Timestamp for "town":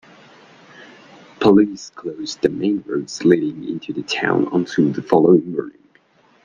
4.01-4.47